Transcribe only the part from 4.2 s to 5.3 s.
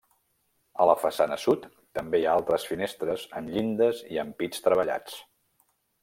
ampits treballats.